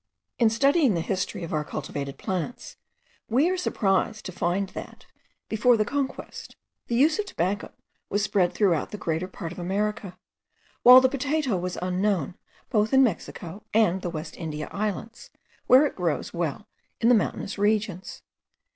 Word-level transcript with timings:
In 0.39 0.49
studying 0.49 0.95
the 0.95 1.01
history 1.01 1.43
of 1.43 1.53
our 1.53 1.63
cultivated 1.63 2.17
plants, 2.17 2.75
we 3.29 3.51
are 3.51 3.55
surprised 3.55 4.25
to 4.25 4.31
find 4.31 4.69
that, 4.69 5.05
before 5.47 5.77
the 5.77 5.85
conquest, 5.85 6.55
the 6.87 6.95
use 6.95 7.19
of 7.19 7.27
tobacco 7.27 7.71
was 8.09 8.23
spread 8.23 8.51
through 8.51 8.75
the 8.89 8.97
greater 8.97 9.27
part 9.27 9.51
of 9.51 9.59
America, 9.59 10.17
while 10.81 11.01
the 11.01 11.07
potato 11.07 11.55
was 11.55 11.77
unknown 11.83 12.33
both 12.71 12.93
in 12.93 13.03
Mexico 13.03 13.63
and 13.75 14.01
the 14.01 14.09
West 14.09 14.35
India 14.37 14.67
Islands, 14.71 15.29
where 15.67 15.85
it 15.85 15.95
grows 15.95 16.33
well 16.33 16.67
in 16.99 17.07
the 17.07 17.13
mountainous 17.13 17.59
regions. 17.59 18.23